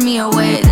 [0.00, 0.62] me away.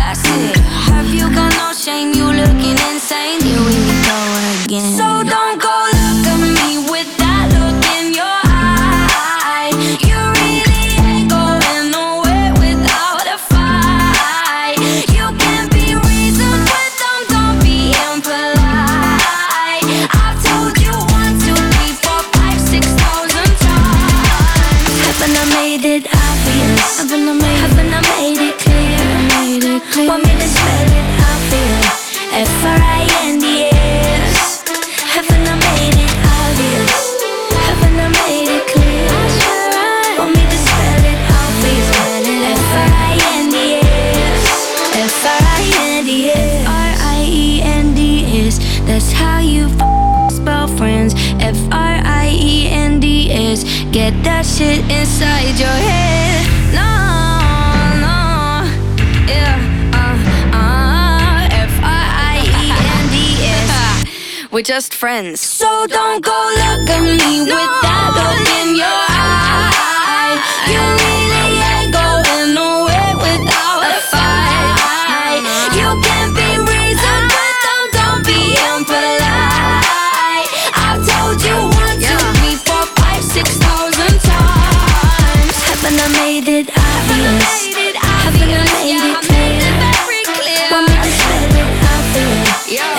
[64.59, 65.39] We're just friends.
[65.39, 67.55] So don't go look at me no.
[67.55, 70.35] with that look in your eye.
[70.67, 75.47] You really ain't going nowhere without a fight.
[75.79, 80.51] You can be reasoned, but don't, don't be impolite.
[80.75, 82.19] I've told you once, yeah.
[82.19, 85.55] two, three, four, five, six thousand times.
[85.71, 87.59] Haven't I made it obvious?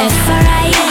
[0.00, 0.89] F-R-I-N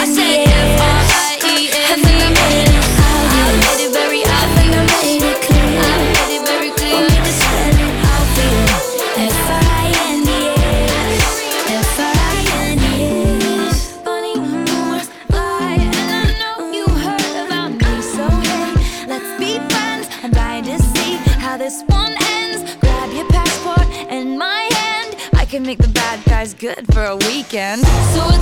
[26.60, 27.80] good for a weekend.
[28.12, 28.39] So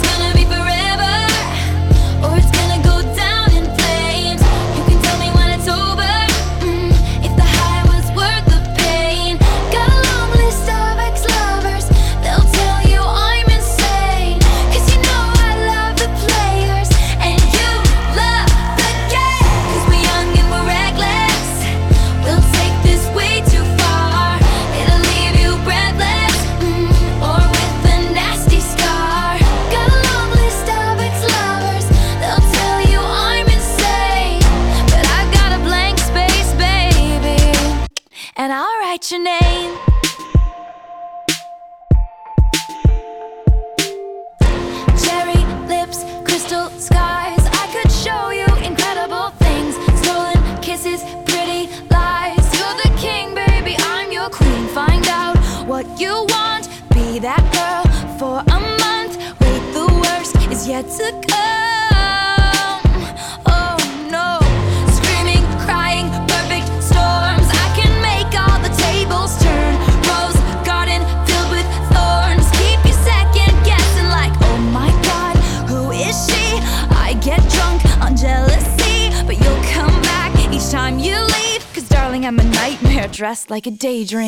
[83.50, 84.27] like a daydream.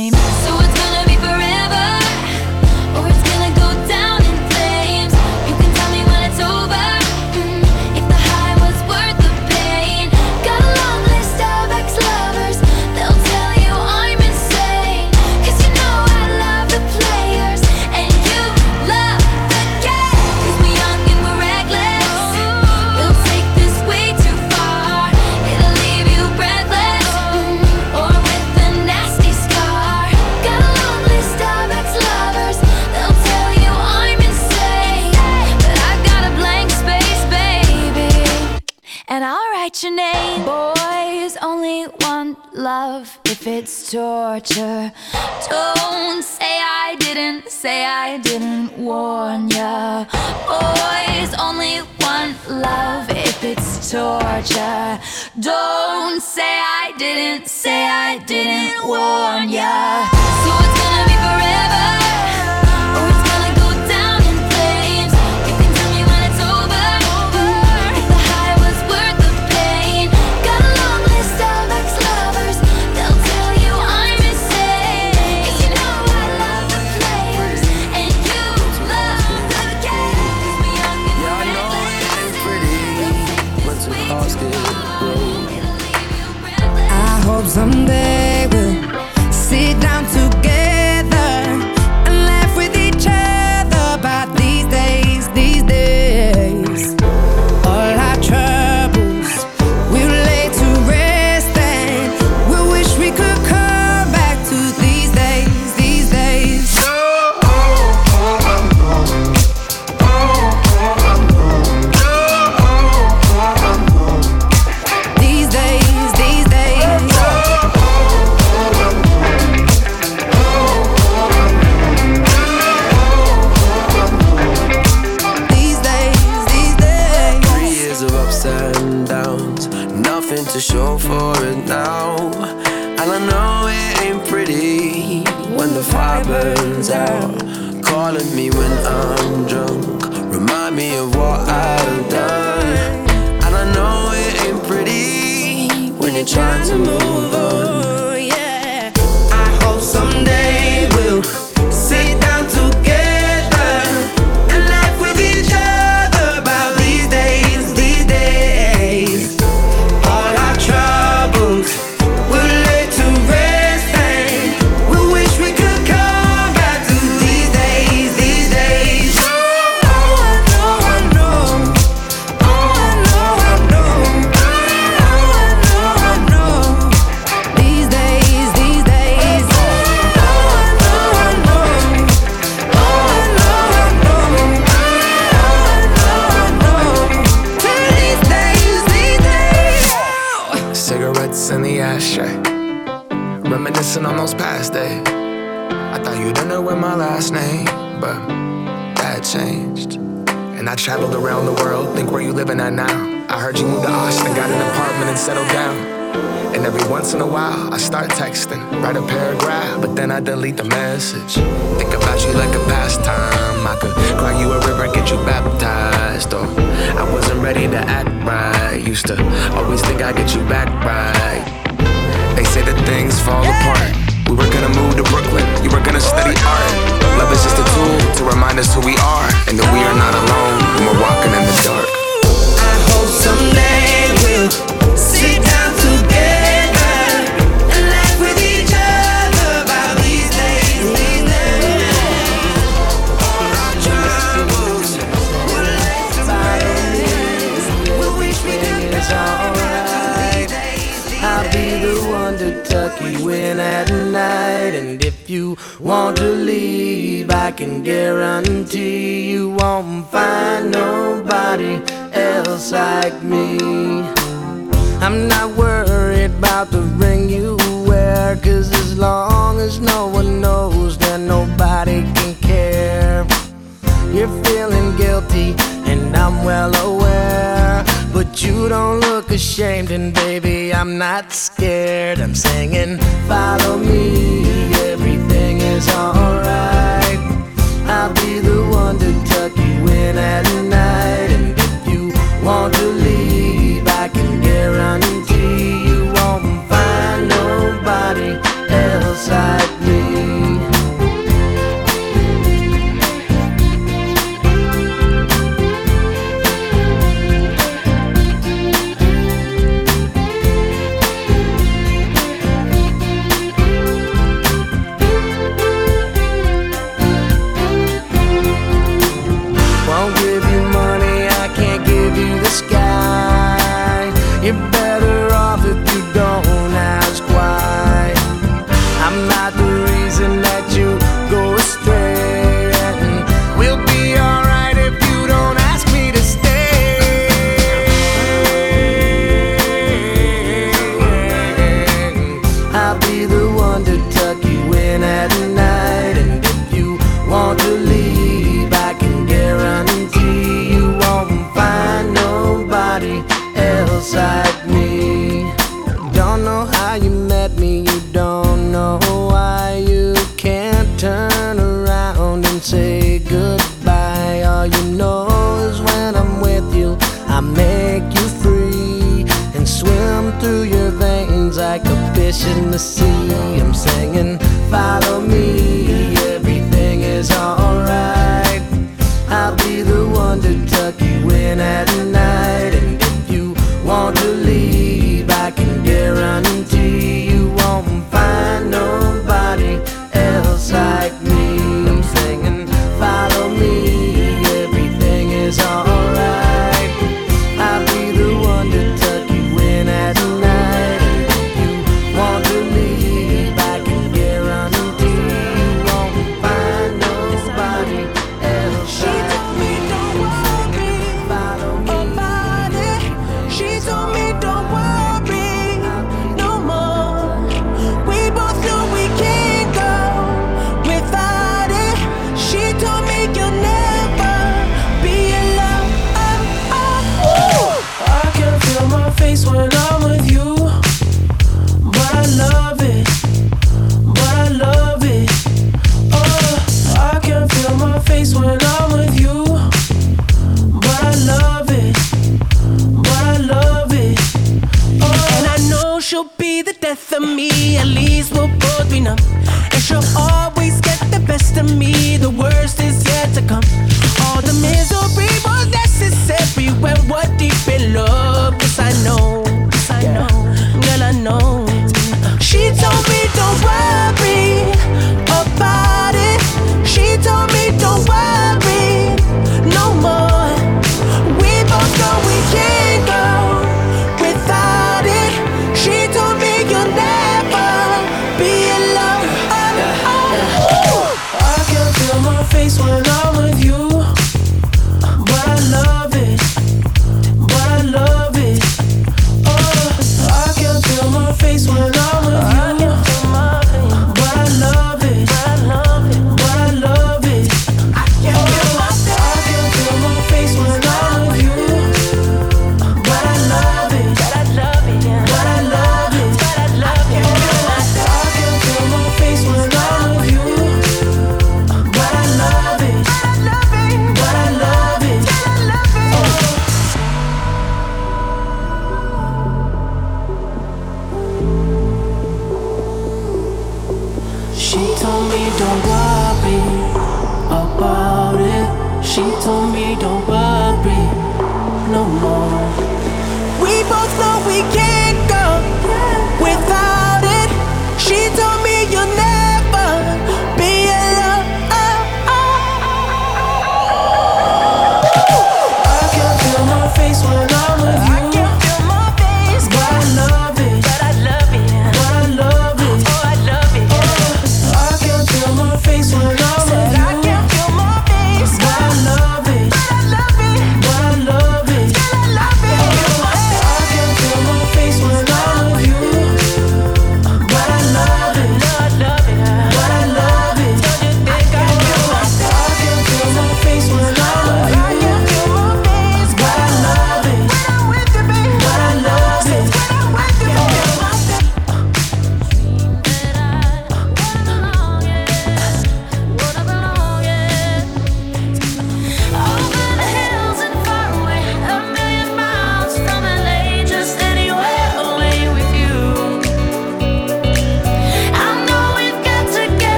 [146.33, 147.40] Trying to move on.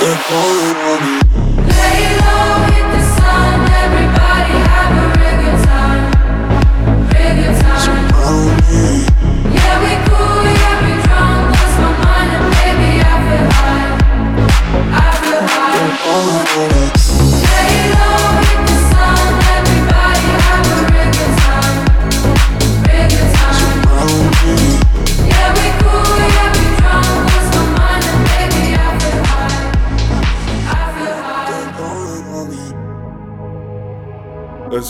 [0.00, 1.17] They're calling on me.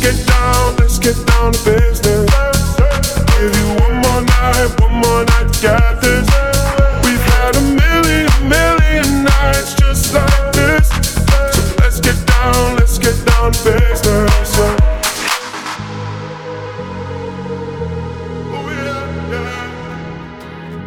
[0.00, 2.30] Get down, let's get down to business.
[3.36, 5.48] Give you one more night, one more night.
[7.04, 10.88] We've had a million, million nights just like this.
[10.88, 14.54] So let's get down, let's get down to business.
[14.56, 14.76] Oh.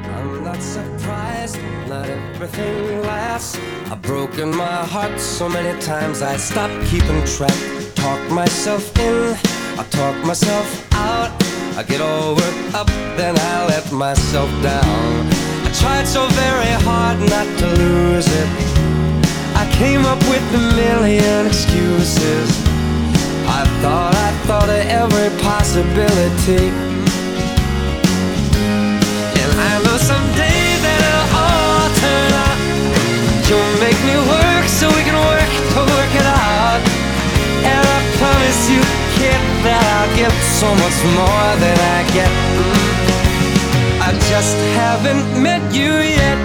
[0.06, 3.60] I'm not surprised, not everything lasts.
[3.92, 7.91] I've broken my heart so many times I stopped keeping track.
[8.02, 9.38] Talk myself in,
[9.78, 11.30] I talk myself out.
[11.78, 15.12] I get all worked up, then I let myself down.
[15.68, 18.50] I tried so very hard not to lose it.
[19.62, 22.50] I came up with a million excuses.
[23.60, 26.66] I thought I thought of every possibility.
[29.42, 32.60] And I know someday that it'll all turn out.
[33.48, 36.41] You'll make me work so we can work to work it out.
[38.52, 38.82] Promise you,
[39.16, 42.32] kid, that I'll give so much more than I get.
[44.04, 46.38] I just haven't met you yet.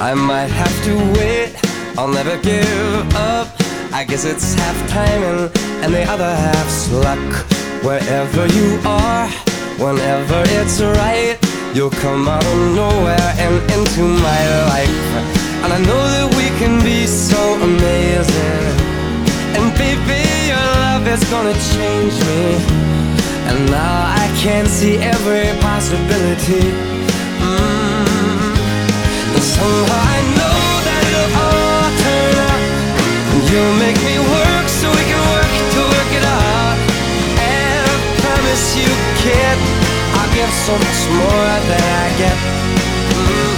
[0.00, 1.52] I might have to wait,
[1.98, 3.48] I'll never give up.
[3.92, 5.50] I guess it's half timing
[5.84, 7.44] and the other half's luck.
[7.84, 9.28] Wherever you are,
[9.76, 11.36] whenever it's right,
[11.74, 15.00] you'll come out of nowhere and into my life.
[15.62, 18.74] And I know that we can be so amazing.
[19.56, 22.42] And baby, your love is gonna change me.
[23.48, 26.72] And now I can see every possibility.
[27.42, 28.54] Mm.
[29.34, 32.62] And somehow I know that it'll all turn out.
[33.32, 36.76] And you'll make me work so we can work to work it out.
[37.40, 39.58] And I promise you, kid,
[40.38, 42.38] give so much more than I get.
[43.26, 43.54] Mm.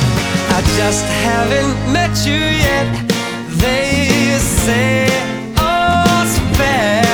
[0.56, 2.88] I just haven't met you yet.
[3.64, 3.92] They
[4.64, 5.04] say
[5.72, 7.04] all's fair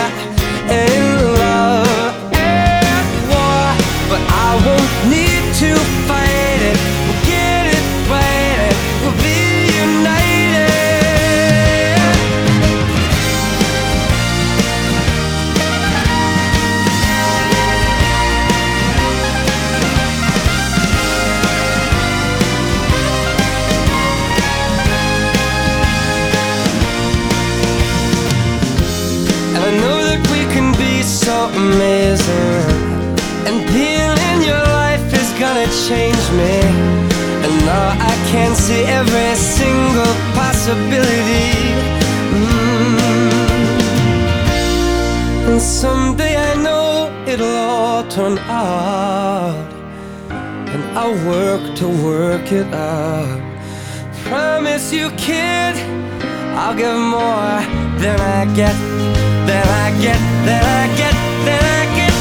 [0.83, 1.02] in
[1.42, 2.14] love
[2.55, 3.66] and war,
[4.11, 5.70] but I won't need to
[31.57, 33.16] amazing.
[33.49, 33.57] And
[34.29, 36.57] in your life is gonna change me.
[37.45, 41.53] And now I can see every single possibility.
[42.37, 43.16] Mm.
[45.49, 49.73] And someday I know it'll all turn out.
[50.73, 53.40] And I'll work to work it out.
[54.25, 55.75] Promise you, kid,
[56.61, 57.61] I'll give more
[58.03, 58.77] than I get,
[59.49, 61.15] than I get, than I get,
[61.47, 62.15] than I get.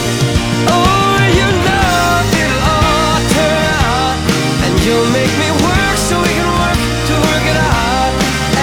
[1.38, 4.16] You know it'll all turn out,
[4.64, 8.14] and you'll make me work so we can work to work it out.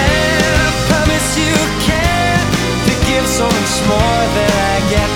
[0.03, 1.55] And I promise you
[1.87, 2.39] can
[2.87, 5.09] to give so much more than I get.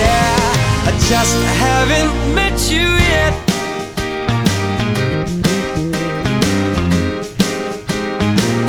[0.00, 3.34] Yeah, I just haven't met you yet.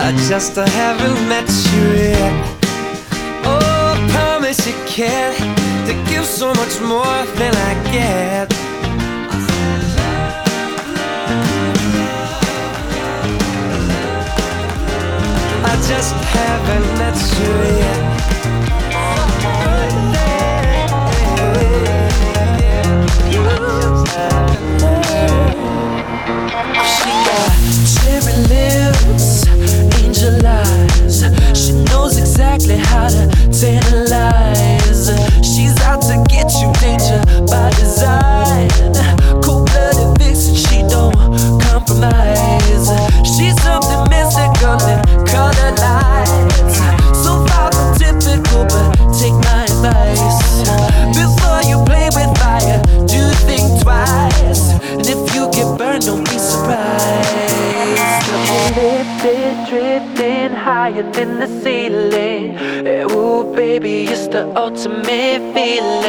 [0.06, 2.34] I just haven't met you yet.
[3.46, 8.48] Oh, I promise you can to give so much more than I get.
[15.66, 18.02] I just haven't met you yet.
[26.96, 27.52] She got
[27.94, 29.28] cherry lips,
[30.02, 31.18] angel eyes.
[31.54, 34.73] She knows exactly how to tantalize.
[64.56, 66.03] Ultimate feeling.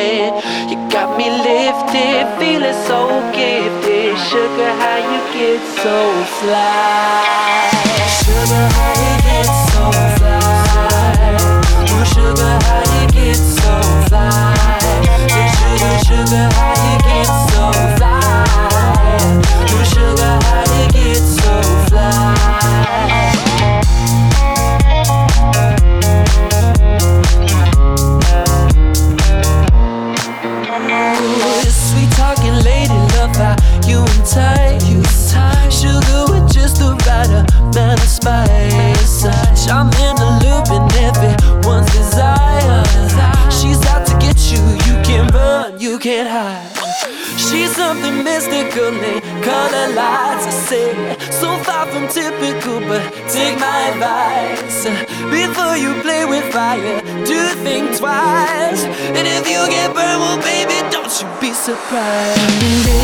[61.66, 63.03] You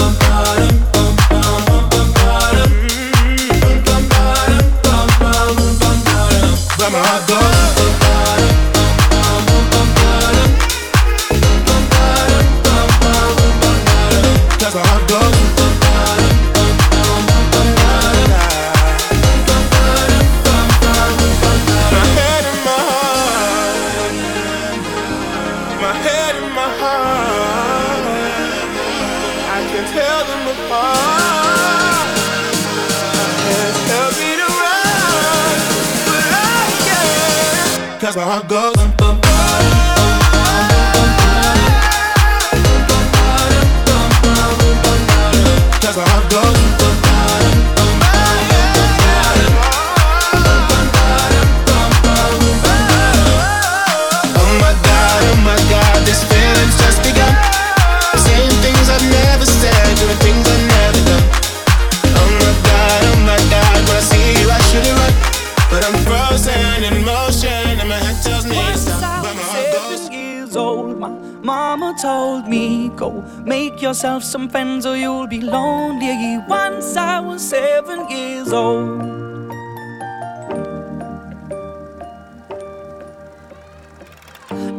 [74.01, 76.39] yourself some friends or you'll be lonely.
[76.47, 79.21] Once I was seven years old.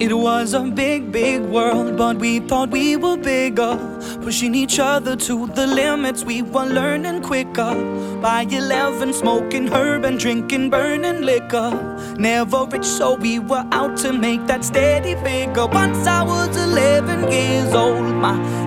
[0.02, 3.78] It was a big, big world, but we thought we were bigger.
[4.22, 7.74] Pushing each other to the limits, we were learning quicker.
[8.20, 11.70] By 11, smoking herb and drinking burning liquor.
[12.18, 15.68] Never rich, so we were out to make that steady figure.
[15.68, 18.61] Once I was 11 years old, my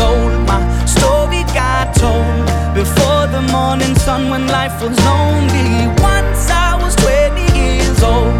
[0.00, 2.44] Old, my story got told.
[2.74, 5.88] Before the morning sun when life was lonely.
[6.02, 8.34] Once I was 20 years old.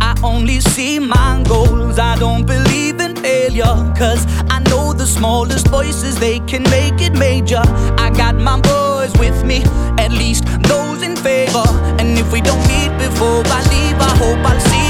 [0.00, 1.98] I only see my goals.
[1.98, 3.76] I don't believe in failure.
[3.98, 7.62] Cause I know the smallest voices, they can make it major.
[7.98, 9.62] I got my boys with me,
[9.98, 11.66] at least those in favor.
[11.98, 14.85] And if we don't meet before I leave, I hope I'll see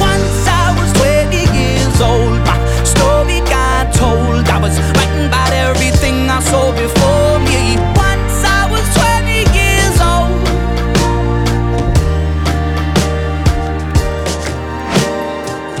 [0.00, 4.46] Once I was 20 years old, my story got told.
[4.48, 7.76] I was writing about everything I saw before me.
[7.94, 10.42] Once I was 20 years old.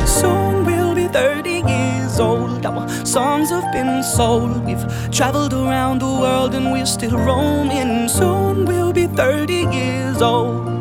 [0.08, 2.64] Soon we'll be 30 years old.
[2.64, 4.64] Our songs have been sold.
[4.64, 8.08] We've traveled around the world and we're still roaming.
[8.08, 10.75] Soon we'll be 30 years old.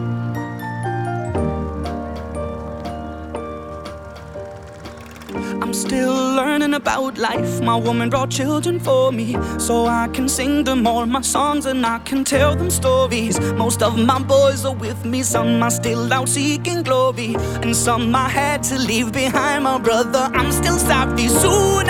[5.76, 7.62] Still learning about life.
[7.62, 11.86] My woman brought children for me, so I can sing them all my songs and
[11.86, 13.40] I can tell them stories.
[13.54, 18.16] Most of my boys are with me, some are still out seeking glory, and some
[18.16, 19.66] I had to leave behind.
[19.66, 21.28] My brother, I'm still sorry.
[21.28, 21.90] Soon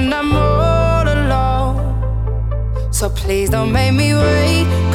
[0.00, 2.90] And I'm all alone.
[2.90, 4.89] So please don't make me wait.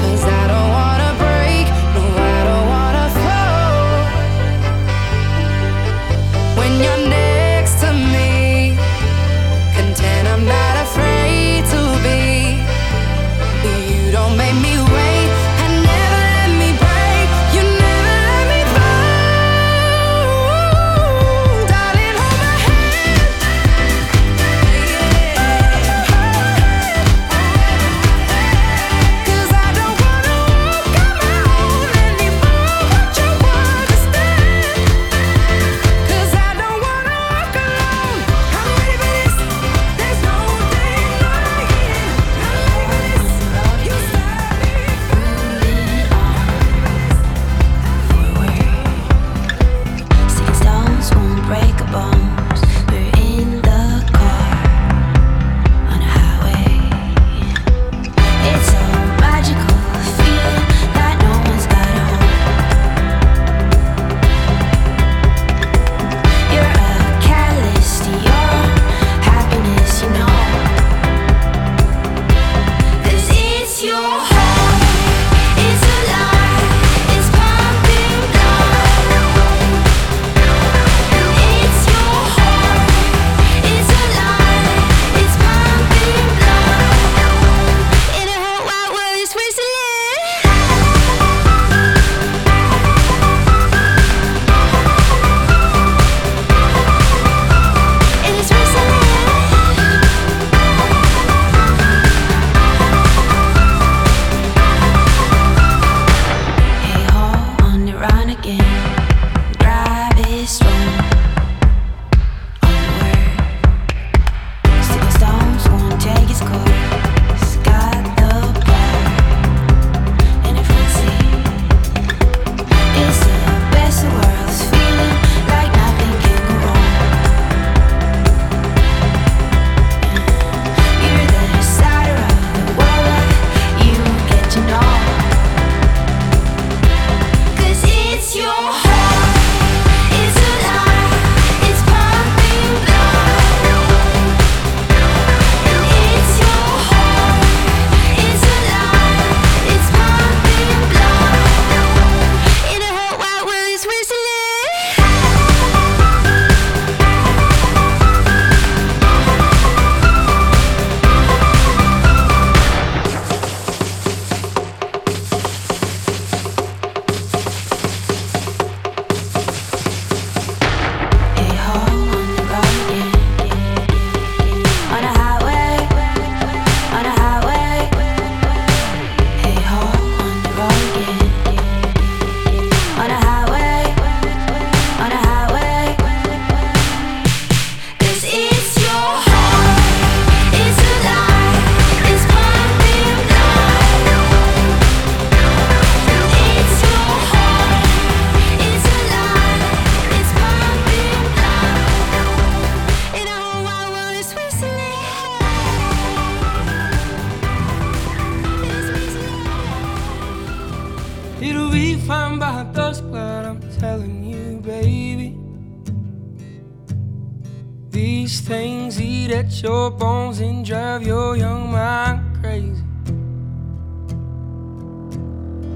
[217.96, 222.84] These things eat at your bones and drive your young mind crazy.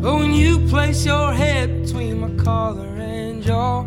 [0.01, 3.86] But when you place your head between my collar and jaw,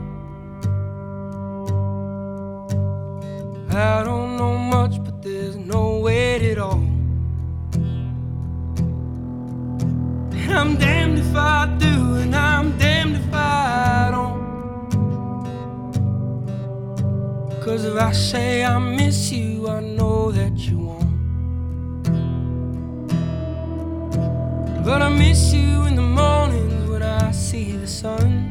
[3.68, 6.82] I don't know much, but there's no weight at all.
[10.40, 12.91] And I'm damned if I do, and I'm damned
[17.64, 22.02] Cause if I say I miss you, I know that you won't.
[24.84, 28.50] But I miss you in the mornings when I see the sun.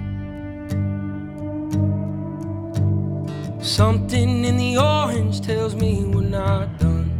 [3.61, 7.11] Something in the orange tells me we're not done.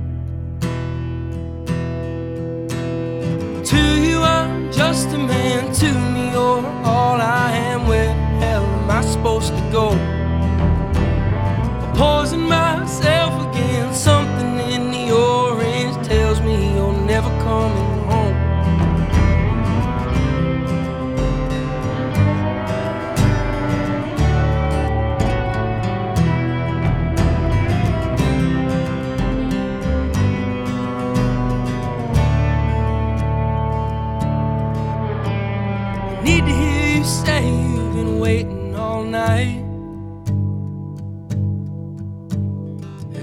[3.66, 5.74] To you, I'm just a man.
[5.74, 7.86] To me, you're all I am.
[7.86, 10.21] Where hell am I supposed to go?
[12.02, 13.94] Poison myself again.
[13.94, 14.51] Something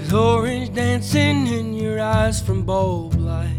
[0.09, 3.53] There's orange dancing in your eyes from bulb light.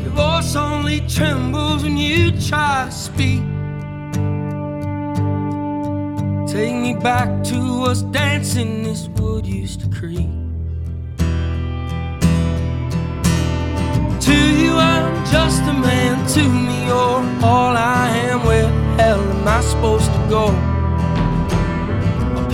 [0.00, 3.42] Your voice only trembles when you try to speak.
[6.52, 10.28] Take me back to us dancing this wood used to creak.
[14.18, 16.26] To you, I'm just a man.
[16.30, 18.44] To me, you're all I am.
[18.44, 20.65] Where hell am I supposed to go?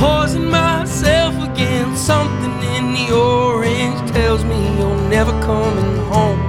[0.03, 1.97] Poison myself again.
[1.97, 6.41] Something in the orange tells me you're never coming home.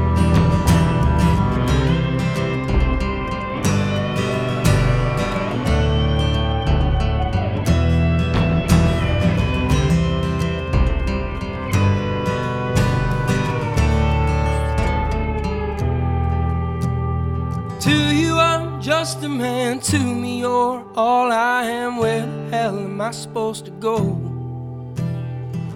[17.82, 19.80] To you, I'm just a man.
[19.92, 21.84] To me, you're all I am.
[21.98, 23.98] The hell am I supposed to go?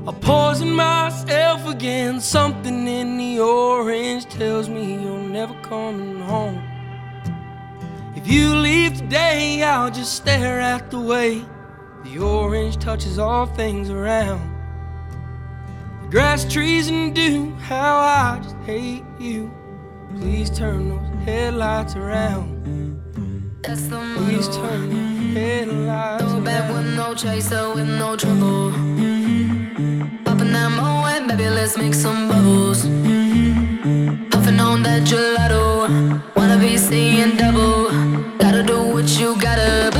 [0.08, 2.22] I poison myself again.
[2.22, 6.62] Something in the orange tells me you're never coming home.
[8.16, 11.44] If you leave today, I'll just stare at the way
[12.04, 14.44] the orange touches all things around.
[16.04, 17.56] The grass, trees, and dew.
[17.56, 19.52] How I just hate you.
[20.20, 22.87] Please turn those headlights around.
[23.68, 28.72] That's the Please turn the headlights Throw back with no chaser, with no trouble.
[30.24, 32.84] Popping that moe, baby, let's make some bubbles.
[34.32, 37.90] Puffing on that gelato, wanna be seeing double.
[38.38, 39.97] Gotta do what you gotta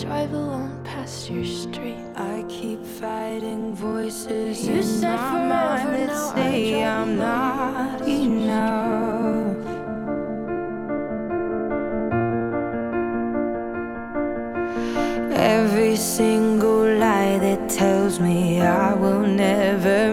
[0.00, 1.98] drive along past your street.
[2.16, 4.66] I keep fighting voices.
[4.66, 9.58] You said my mind say I'm not enough.
[15.36, 20.12] Every single lie that tells me I will never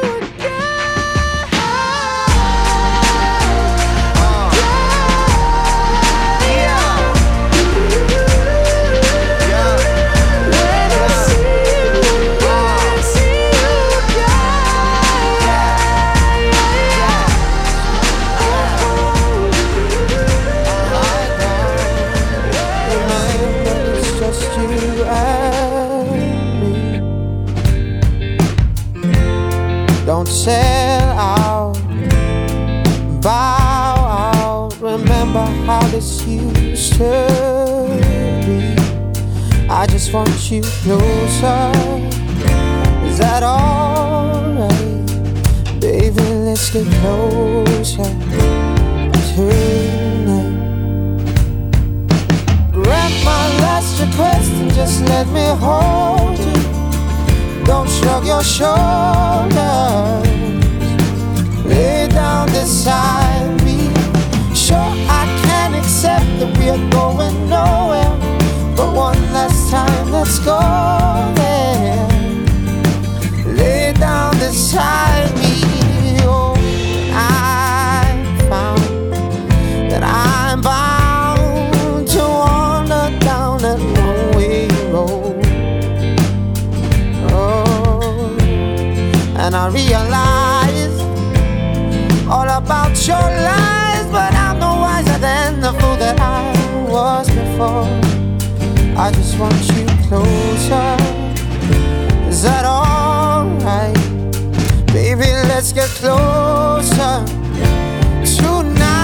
[40.13, 41.71] want you closer.
[43.05, 44.71] Is that alright?
[45.79, 48.03] Baby, let's get closer
[49.35, 50.51] tonight.
[52.73, 57.63] Grant my last request and just let me hold you.
[57.63, 59.55] Don't shrug your shoulders.
[61.65, 63.93] Lay down beside me.
[64.53, 67.00] Sure, I can accept that we're going
[99.41, 100.89] want you closer.
[102.29, 103.97] Is that alright?
[104.93, 107.25] Baby, let's get closer
[108.37, 109.01] tonight.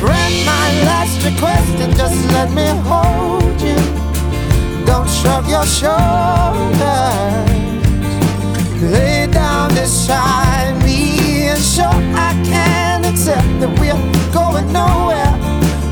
[0.00, 3.78] Grant my last request and just let me hold you.
[4.84, 6.78] Don't shrug your shoulders.
[8.82, 11.92] Lay down beside me and show
[12.28, 14.02] I can accept that we're
[14.32, 15.34] going nowhere.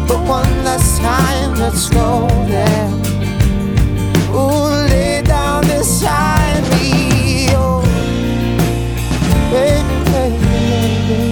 [0.08, 1.35] But one last time,
[1.66, 2.88] let's go there.
[4.30, 7.48] Ooh, lay down beside me.
[7.58, 7.82] Oh,
[9.50, 10.38] baby, baby,
[11.08, 11.30] baby.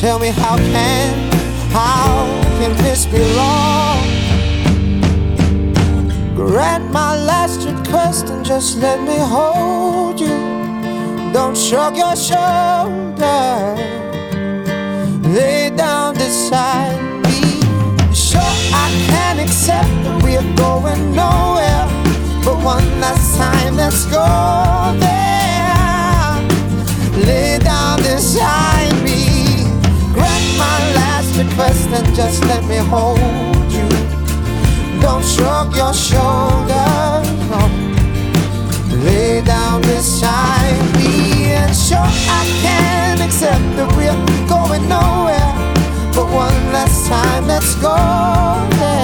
[0.00, 1.12] Tell me how can,
[1.72, 2.24] how
[2.58, 4.00] can this be wrong?
[6.36, 10.38] Grant my last request and just let me hold you.
[11.32, 13.80] Don't shrug your shoulders.
[15.34, 17.05] Lay down beside me
[19.46, 21.86] accept that we're going nowhere.
[22.44, 24.26] But one last time, let's go
[24.98, 26.34] there.
[27.26, 29.62] Lay down this high me.
[30.14, 33.88] Grant my last request and just let me hold you.
[35.00, 37.26] Don't shrug your shoulders.
[37.50, 37.62] No.
[39.06, 41.54] Lay down this high me.
[41.60, 42.10] And sure,
[42.40, 44.20] I can accept that we're
[44.54, 45.52] going nowhere.
[46.16, 47.94] But one last time, let's go
[48.80, 48.95] there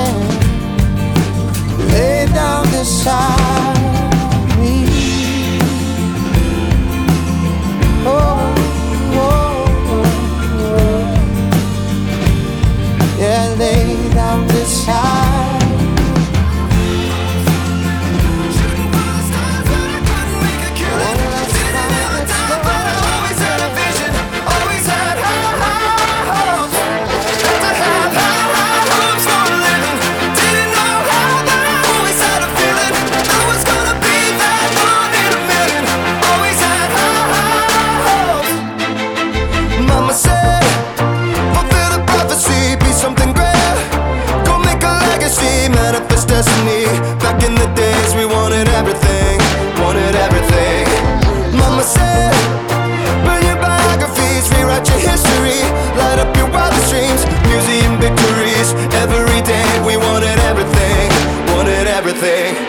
[2.35, 3.83] down this side
[4.63, 4.87] me.
[8.05, 8.55] Oh,
[9.15, 9.65] oh,
[9.95, 10.07] oh,
[10.65, 11.03] oh,
[13.19, 15.32] yeah, lay down this side.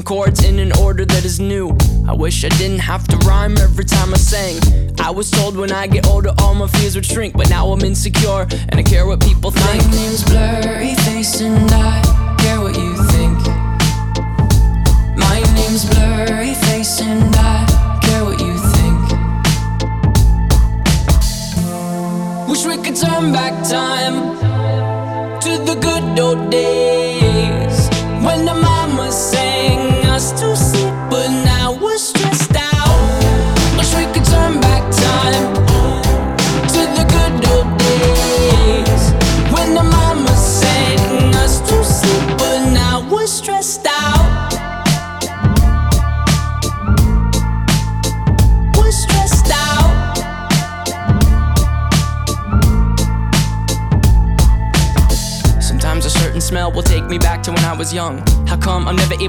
[0.00, 0.39] Some chords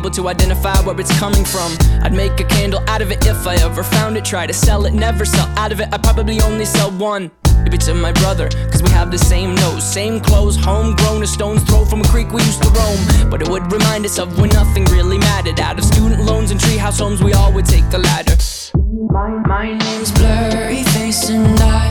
[0.02, 1.78] able to identify where it's coming from?
[2.02, 4.26] I'd make a candle out of it if I ever found it.
[4.26, 5.90] Try to sell it, never sell out of it.
[5.92, 7.30] I probably only sell one.
[7.64, 11.64] Maybe to my brother, cause we have the same nose, same clothes, homegrown, a stone's
[11.66, 13.30] throw from a creek we used to roam.
[13.30, 15.60] But it would remind us of when nothing really mattered.
[15.60, 18.36] Out of student loans and treehouse homes, we all would take the ladder.
[19.12, 21.91] My, my name's Blurry Face and I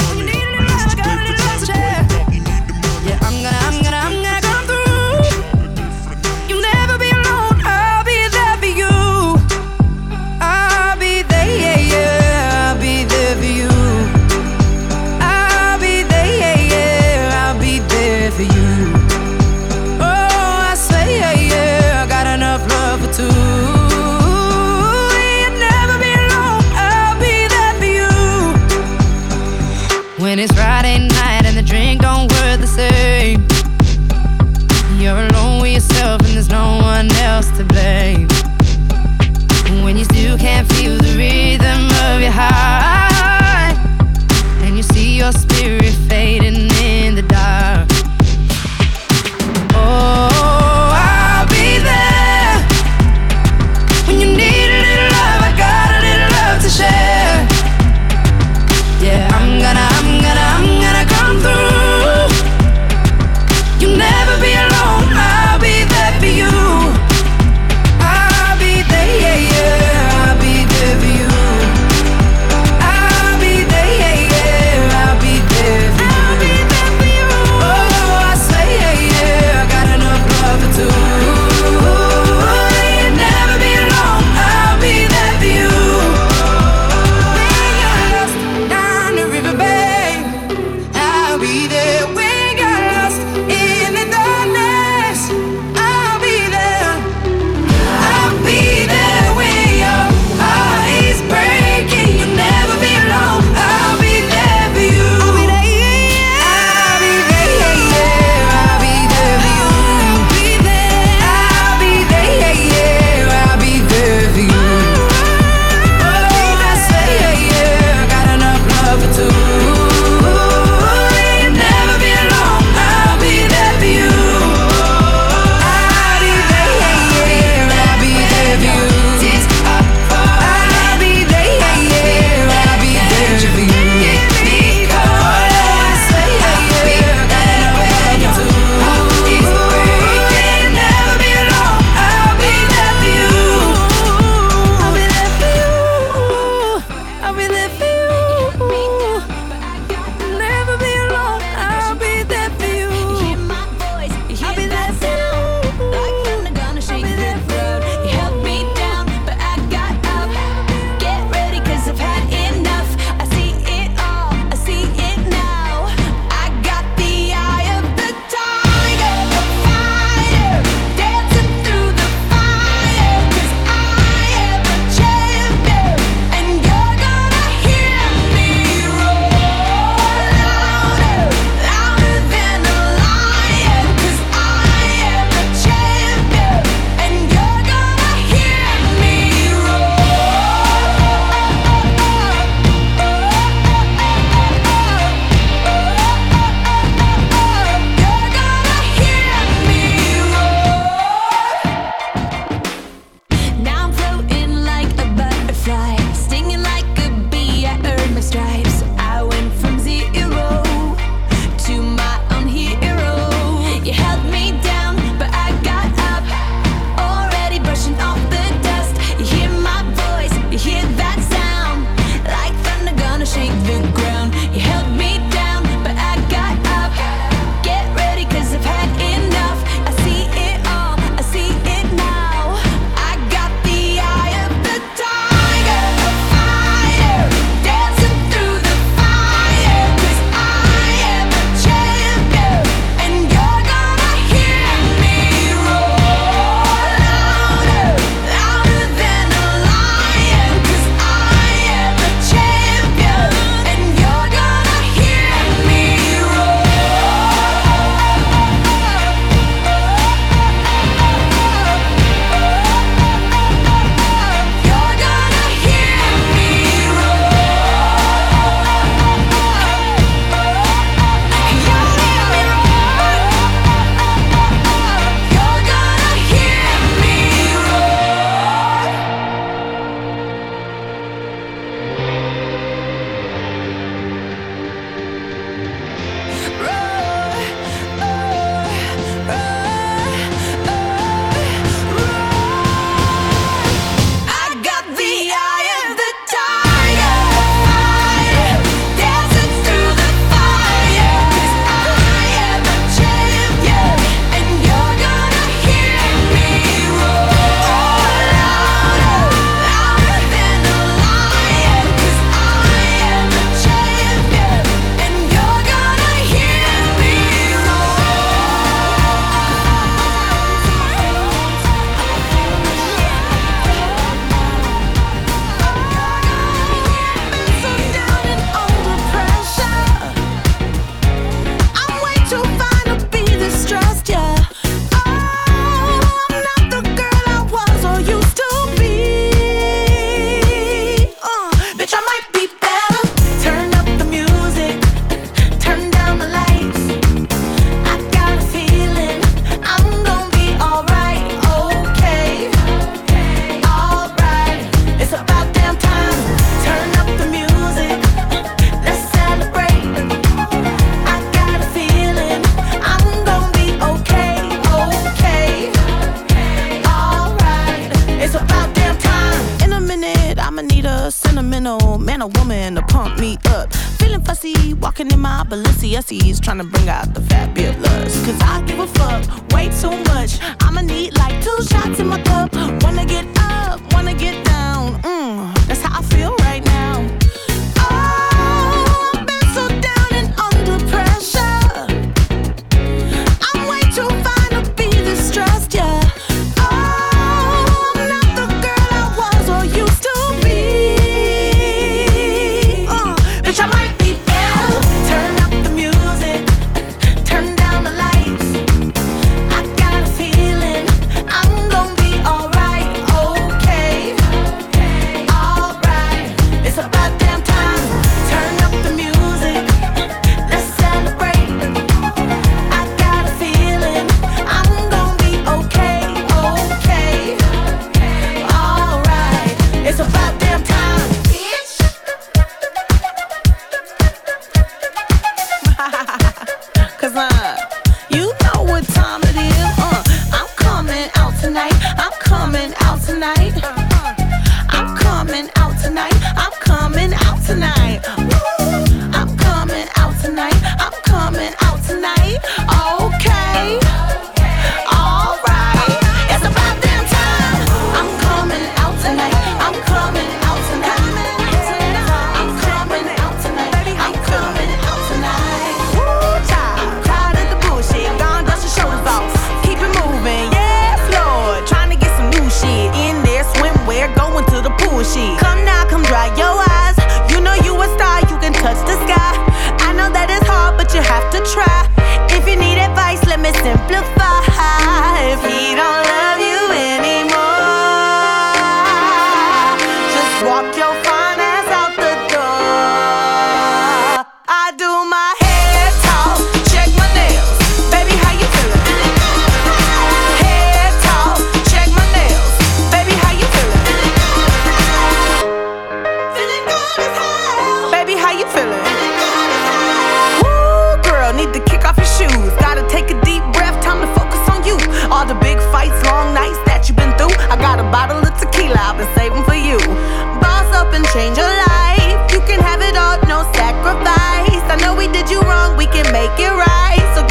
[526.03, 526.97] can make it right.
[527.15, 527.30] So